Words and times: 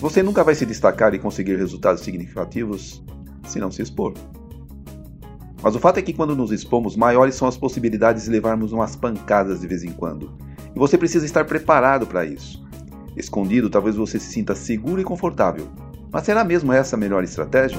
Você 0.00 0.22
nunca 0.22 0.44
vai 0.44 0.54
se 0.54 0.64
destacar 0.64 1.14
e 1.14 1.18
conseguir 1.18 1.56
resultados 1.56 2.02
significativos 2.02 3.02
se 3.46 3.58
não 3.58 3.70
se 3.70 3.82
expor. 3.82 4.14
Mas 5.62 5.74
o 5.74 5.80
fato 5.80 5.98
é 5.98 6.02
que 6.02 6.12
quando 6.12 6.36
nos 6.36 6.52
expomos, 6.52 6.94
maiores 6.94 7.34
são 7.34 7.48
as 7.48 7.56
possibilidades 7.56 8.24
de 8.24 8.30
levarmos 8.30 8.70
umas 8.70 8.94
pancadas 8.94 9.60
de 9.60 9.66
vez 9.66 9.82
em 9.82 9.92
quando. 9.92 10.36
E 10.76 10.78
você 10.78 10.98
precisa 10.98 11.24
estar 11.24 11.44
preparado 11.46 12.06
para 12.06 12.24
isso. 12.24 12.62
Escondido, 13.16 13.70
talvez 13.70 13.96
você 13.96 14.18
se 14.18 14.30
sinta 14.30 14.54
seguro 14.54 15.00
e 15.00 15.04
confortável. 15.04 15.66
Mas 16.12 16.24
será 16.24 16.44
mesmo 16.44 16.72
essa 16.72 16.96
a 16.96 16.98
melhor 16.98 17.24
estratégia? 17.24 17.78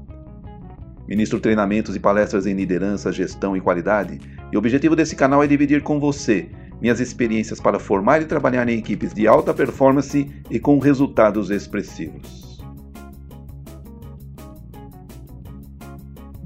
Ministro 1.11 1.41
treinamentos 1.41 1.93
e 1.93 1.99
palestras 1.99 2.47
em 2.47 2.53
liderança, 2.53 3.11
gestão 3.11 3.53
e 3.57 3.59
qualidade, 3.59 4.17
e 4.49 4.55
o 4.55 4.59
objetivo 4.59 4.95
desse 4.95 5.13
canal 5.13 5.43
é 5.43 5.47
dividir 5.47 5.83
com 5.83 5.99
você 5.99 6.47
minhas 6.79 7.01
experiências 7.01 7.59
para 7.59 7.77
formar 7.77 8.21
e 8.21 8.25
trabalhar 8.25 8.69
em 8.69 8.77
equipes 8.77 9.13
de 9.13 9.27
alta 9.27 9.53
performance 9.53 10.31
e 10.49 10.57
com 10.57 10.79
resultados 10.79 11.49
expressivos. 11.49 12.61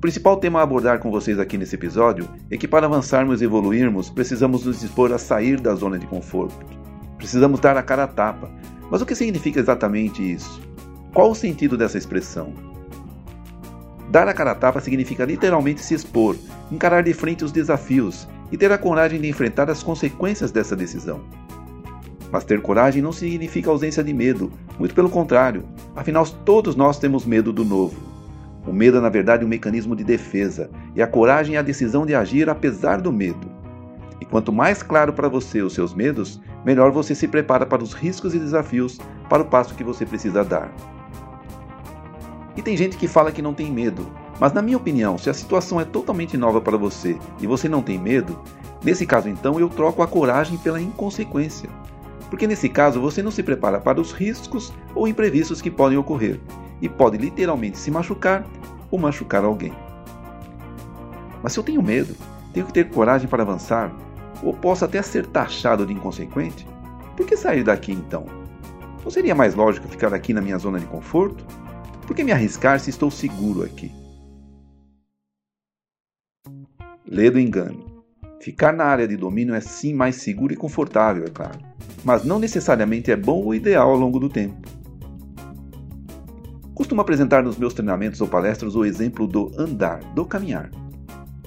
principal 0.01 0.37
tema 0.37 0.61
a 0.61 0.63
abordar 0.63 0.97
com 0.97 1.11
vocês 1.11 1.39
aqui 1.39 1.59
nesse 1.59 1.75
episódio 1.75 2.27
é 2.49 2.57
que 2.57 2.67
para 2.67 2.87
avançarmos 2.87 3.43
e 3.43 3.45
evoluirmos, 3.45 4.09
precisamos 4.09 4.65
nos 4.65 4.79
dispor 4.79 5.13
a 5.13 5.19
sair 5.19 5.61
da 5.61 5.75
zona 5.75 5.99
de 5.99 6.07
conforto. 6.07 6.65
Precisamos 7.19 7.59
dar 7.59 7.77
a 7.77 7.83
cara 7.83 8.05
a 8.05 8.07
tapa. 8.07 8.49
Mas 8.89 8.99
o 8.99 9.05
que 9.05 9.13
significa 9.13 9.59
exatamente 9.59 10.23
isso? 10.23 10.59
Qual 11.13 11.29
o 11.29 11.35
sentido 11.35 11.77
dessa 11.77 11.99
expressão? 11.99 12.74
Dar 14.09 14.27
a 14.27 14.33
cara 14.33 14.51
a 14.51 14.55
tapa 14.55 14.79
significa 14.79 15.25
literalmente 15.25 15.81
se 15.81 15.93
expor, 15.93 16.35
encarar 16.71 17.03
de 17.03 17.13
frente 17.13 17.43
os 17.43 17.51
desafios 17.51 18.27
e 18.51 18.57
ter 18.57 18.71
a 18.71 18.77
coragem 18.77 19.19
de 19.19 19.27
enfrentar 19.27 19.69
as 19.69 19.81
consequências 19.81 20.51
dessa 20.51 20.75
decisão. 20.75 21.21
Mas 22.31 22.43
ter 22.43 22.61
coragem 22.61 23.01
não 23.01 23.11
significa 23.11 23.69
ausência 23.69 24.03
de 24.03 24.13
medo, 24.13 24.51
muito 24.77 24.93
pelo 24.93 25.09
contrário, 25.09 25.63
afinal 25.95 26.25
todos 26.27 26.75
nós 26.75 26.99
temos 26.99 27.25
medo 27.25 27.51
do 27.51 27.65
novo. 27.65 28.15
O 28.67 28.73
medo 28.73 28.97
é, 28.97 29.01
na 29.01 29.09
verdade, 29.09 29.45
um 29.45 29.47
mecanismo 29.47 29.95
de 29.95 30.03
defesa, 30.03 30.69
e 30.95 31.01
a 31.01 31.07
coragem 31.07 31.55
é 31.55 31.59
a 31.59 31.63
decisão 31.63 32.05
de 32.05 32.15
agir 32.15 32.49
apesar 32.49 32.99
do 32.99 33.11
medo. 33.11 33.47
E 34.19 34.25
quanto 34.25 34.51
mais 34.51 34.81
claro 34.81 35.13
para 35.13 35.29
você 35.29 35.61
os 35.61 35.73
seus 35.73 35.93
medos, 35.93 36.41
melhor 36.65 36.91
você 36.91 37.13
se 37.13 37.27
prepara 37.27 37.65
para 37.65 37.83
os 37.83 37.93
riscos 37.93 38.33
e 38.33 38.39
desafios 38.39 38.99
para 39.29 39.43
o 39.43 39.45
passo 39.45 39.75
que 39.75 39.83
você 39.83 40.05
precisa 40.05 40.43
dar. 40.43 40.73
E 42.55 42.61
tem 42.61 42.77
gente 42.77 42.97
que 42.97 43.07
fala 43.07 43.31
que 43.31 43.41
não 43.41 43.53
tem 43.53 43.71
medo, 43.71 44.07
mas 44.39 44.53
na 44.53 44.61
minha 44.61 44.77
opinião, 44.77 45.17
se 45.17 45.29
a 45.29 45.33
situação 45.33 45.79
é 45.79 45.85
totalmente 45.85 46.37
nova 46.37 46.61
para 46.61 46.77
você 46.77 47.17
e 47.39 47.47
você 47.47 47.67
não 47.67 47.81
tem 47.81 47.97
medo, 47.97 48.39
nesse 48.83 49.05
caso 49.05 49.29
então 49.29 49.59
eu 49.59 49.69
troco 49.69 50.01
a 50.01 50.07
coragem 50.07 50.57
pela 50.57 50.81
inconsequência. 50.81 51.69
Porque 52.29 52.47
nesse 52.47 52.69
caso 52.69 52.99
você 52.99 53.21
não 53.21 53.31
se 53.31 53.43
prepara 53.43 53.79
para 53.79 53.99
os 53.99 54.11
riscos 54.11 54.73
ou 54.93 55.07
imprevistos 55.07 55.61
que 55.61 55.69
podem 55.69 55.97
ocorrer 55.97 56.39
e 56.81 56.89
pode 56.89 57.17
literalmente 57.17 57.77
se 57.77 57.91
machucar 57.91 58.45
ou 58.89 58.99
machucar 58.99 59.43
alguém. 59.43 59.73
Mas 61.41 61.53
se 61.53 61.59
eu 61.59 61.63
tenho 61.63 61.83
medo, 61.83 62.15
tenho 62.53 62.65
que 62.65 62.73
ter 62.73 62.89
coragem 62.89 63.27
para 63.27 63.43
avançar, 63.43 63.93
ou 64.41 64.53
posso 64.53 64.83
até 64.83 65.01
ser 65.01 65.25
taxado 65.27 65.85
de 65.85 65.93
inconsequente, 65.93 66.67
por 67.15 67.25
que 67.25 67.37
sair 67.37 67.63
daqui 67.63 67.91
então? 67.91 68.25
Não 69.03 69.11
seria 69.11 69.35
mais 69.35 69.55
lógico 69.55 69.87
ficar 69.87 70.13
aqui 70.13 70.33
na 70.33 70.41
minha 70.41 70.57
zona 70.57 70.79
de 70.79 70.85
conforto? 70.85 71.45
Por 72.05 72.15
que 72.15 72.23
me 72.23 72.31
arriscar 72.31 72.79
se 72.79 72.89
estou 72.89 73.09
seguro 73.09 73.63
aqui? 73.63 73.91
Lê 77.07 77.31
do 77.31 77.39
engano. 77.39 78.03
Ficar 78.39 78.73
na 78.73 78.83
área 78.83 79.07
de 79.07 79.17
domínio 79.17 79.55
é 79.55 79.59
sim 79.59 79.93
mais 79.93 80.17
seguro 80.17 80.53
e 80.53 80.55
confortável, 80.55 81.23
é 81.25 81.29
claro, 81.29 81.57
mas 82.03 82.23
não 82.23 82.37
necessariamente 82.37 83.09
é 83.09 83.15
bom 83.15 83.43
ou 83.43 83.55
ideal 83.55 83.89
ao 83.89 83.97
longo 83.97 84.19
do 84.19 84.29
tempo. 84.29 84.55
Costumo 86.75 87.01
apresentar 87.01 87.41
nos 87.41 87.57
meus 87.57 87.73
treinamentos 87.73 88.21
ou 88.21 88.27
palestras 88.27 88.75
o 88.75 88.85
exemplo 88.85 89.25
do 89.25 89.51
andar, 89.57 90.03
do 90.13 90.25
caminhar. 90.25 90.69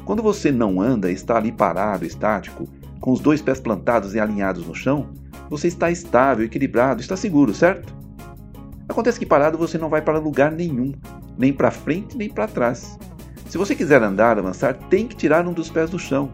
Quando 0.05 0.23
você 0.23 0.51
não 0.51 0.81
anda, 0.81 1.13
está 1.13 1.37
ali 1.37 1.53
parado, 1.53 2.05
estático, 2.05 2.67
com 2.99 3.13
os 3.13 3.21
dois 3.21 3.41
pés 3.41 3.61
plantados 3.61 4.15
e 4.15 4.21
alinhados 4.21 4.67
no 4.67 4.75
chão, 4.75 5.13
você 5.49 5.69
está 5.69 5.91
estável, 5.91 6.45
equilibrado, 6.45 7.01
está 7.01 7.17
seguro, 7.17 7.55
certo? 7.55 7.95
Acontece 8.89 9.19
que 9.19 9.27
parado 9.27 9.59
você 9.59 9.77
não 9.77 9.89
vai 9.89 10.01
para 10.01 10.19
lugar 10.19 10.51
nenhum, 10.51 10.93
nem 11.37 11.53
para 11.53 11.71
frente 11.71 12.17
nem 12.17 12.29
para 12.29 12.49
trás. 12.49 12.99
Se 13.49 13.59
você 13.59 13.75
quiser 13.75 14.03
andar, 14.03 14.39
avançar, 14.39 14.75
tem 14.75 15.07
que 15.07 15.15
tirar 15.15 15.47
um 15.47 15.53
dos 15.53 15.71
pés 15.71 15.91
do 15.91 15.99
chão. 15.99 16.31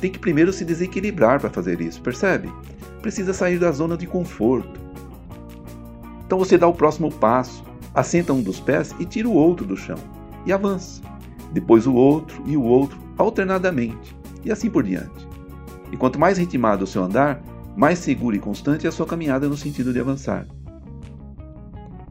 Tem 0.00 0.10
que 0.10 0.18
primeiro 0.18 0.52
se 0.52 0.64
desequilibrar 0.64 1.40
para 1.40 1.50
fazer 1.50 1.80
isso, 1.80 2.00
percebe? 2.00 2.52
Precisa 3.02 3.32
sair 3.32 3.58
da 3.58 3.70
zona 3.72 3.96
de 3.96 4.06
conforto. 4.06 4.80
Então 6.24 6.38
você 6.38 6.58
dá 6.58 6.66
o 6.66 6.74
próximo 6.74 7.10
passo, 7.10 7.64
assenta 7.94 8.32
um 8.32 8.42
dos 8.42 8.60
pés 8.60 8.94
e 8.98 9.04
tira 9.04 9.28
o 9.28 9.34
outro 9.34 9.66
do 9.66 9.76
chão, 9.76 9.98
e 10.44 10.52
avança. 10.52 11.02
Depois 11.52 11.86
o 11.86 11.94
outro 11.94 12.42
e 12.46 12.56
o 12.56 12.62
outro, 12.62 12.98
alternadamente, 13.16 14.16
e 14.44 14.52
assim 14.52 14.68
por 14.68 14.82
diante. 14.82 15.26
E 15.90 15.96
quanto 15.96 16.18
mais 16.18 16.36
ritmado 16.36 16.84
o 16.84 16.86
seu 16.86 17.02
andar, 17.02 17.42
mais 17.74 17.98
seguro 17.98 18.36
e 18.36 18.40
constante 18.40 18.86
é 18.86 18.88
a 18.88 18.92
sua 18.92 19.06
caminhada 19.06 19.48
no 19.48 19.56
sentido 19.56 19.92
de 19.92 20.00
avançar. 20.00 20.46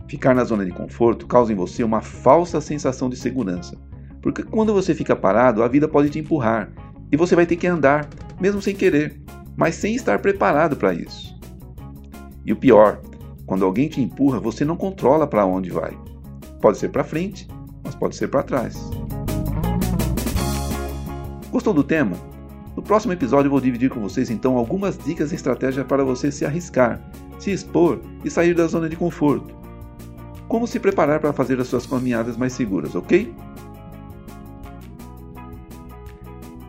Ficar 0.07 0.33
na 0.33 0.43
zona 0.43 0.65
de 0.65 0.71
conforto 0.71 1.27
causa 1.27 1.51
em 1.51 1.55
você 1.55 1.83
uma 1.83 2.01
falsa 2.01 2.61
sensação 2.61 3.09
de 3.09 3.17
segurança, 3.17 3.77
porque 4.21 4.41
quando 4.41 4.73
você 4.73 4.95
fica 4.95 5.15
parado, 5.15 5.61
a 5.61 5.67
vida 5.67 5.87
pode 5.87 6.09
te 6.09 6.19
empurrar 6.19 6.71
e 7.11 7.17
você 7.17 7.35
vai 7.35 7.45
ter 7.45 7.55
que 7.55 7.67
andar, 7.67 8.07
mesmo 8.39 8.61
sem 8.61 8.75
querer, 8.75 9.21
mas 9.55 9.75
sem 9.75 9.95
estar 9.95 10.19
preparado 10.19 10.75
para 10.75 10.93
isso. 10.93 11.37
E 12.45 12.53
o 12.53 12.55
pior, 12.55 13.01
quando 13.45 13.65
alguém 13.65 13.89
te 13.89 14.01
empurra, 14.01 14.39
você 14.39 14.63
não 14.63 14.77
controla 14.77 15.27
para 15.27 15.45
onde 15.45 15.69
vai. 15.69 15.97
Pode 16.61 16.77
ser 16.77 16.89
para 16.89 17.03
frente, 17.03 17.47
mas 17.83 17.95
pode 17.95 18.15
ser 18.15 18.29
para 18.29 18.43
trás. 18.43 18.77
Gostou 21.51 21.73
do 21.73 21.83
tema? 21.83 22.15
No 22.75 22.83
próximo 22.83 23.13
episódio 23.13 23.49
vou 23.49 23.59
dividir 23.59 23.89
com 23.89 23.99
vocês 23.99 24.29
então 24.29 24.57
algumas 24.57 24.97
dicas 24.97 25.31
e 25.31 25.35
estratégias 25.35 25.85
para 25.85 26.03
você 26.03 26.31
se 26.31 26.45
arriscar, 26.45 27.01
se 27.39 27.51
expor 27.51 27.99
e 28.23 28.29
sair 28.29 28.53
da 28.53 28.67
zona 28.67 28.87
de 28.87 28.95
conforto. 28.95 29.66
Como 30.47 30.65
se 30.65 30.79
preparar 30.79 31.19
para 31.19 31.33
fazer 31.33 31.59
as 31.59 31.67
suas 31.67 31.85
caminhadas 31.85 32.37
mais 32.37 32.53
seguras, 32.53 32.95
ok? 32.95 33.33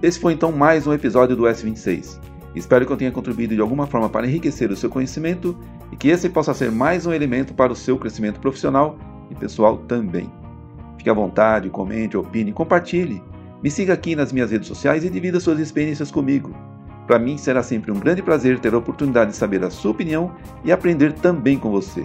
Esse 0.02 0.18
foi 0.18 0.32
então 0.32 0.50
mais 0.50 0.86
um 0.86 0.92
episódio 0.92 1.36
do 1.36 1.44
S26. 1.44 2.18
Espero 2.56 2.84
que 2.84 2.92
eu 2.92 2.96
tenha 2.96 3.12
contribuído 3.12 3.54
de 3.54 3.60
alguma 3.60 3.86
forma 3.86 4.08
para 4.08 4.26
enriquecer 4.26 4.70
o 4.72 4.76
seu 4.76 4.90
conhecimento 4.90 5.56
e 5.92 5.96
que 5.96 6.08
esse 6.08 6.28
possa 6.28 6.52
ser 6.52 6.72
mais 6.72 7.06
um 7.06 7.12
elemento 7.12 7.54
para 7.54 7.72
o 7.72 7.76
seu 7.76 7.96
crescimento 7.96 8.40
profissional 8.40 8.98
e 9.30 9.34
pessoal 9.36 9.76
também. 9.76 10.28
Fique 10.96 11.10
à 11.10 11.14
vontade, 11.14 11.70
comente, 11.70 12.16
opine, 12.16 12.52
compartilhe. 12.52 13.22
Me 13.62 13.70
siga 13.70 13.92
aqui 13.92 14.16
nas 14.16 14.32
minhas 14.32 14.50
redes 14.50 14.66
sociais 14.66 15.04
e 15.04 15.10
divida 15.10 15.38
suas 15.38 15.60
experiências 15.60 16.10
comigo. 16.10 16.50
Para 17.06 17.18
mim 17.18 17.38
será 17.38 17.62
sempre 17.62 17.92
um 17.92 18.00
grande 18.00 18.22
prazer 18.22 18.58
ter 18.58 18.74
a 18.74 18.78
oportunidade 18.78 19.30
de 19.30 19.36
saber 19.36 19.62
a 19.62 19.70
sua 19.70 19.92
opinião 19.92 20.32
e 20.64 20.72
aprender 20.72 21.12
também 21.12 21.56
com 21.58 21.70
você. 21.70 22.04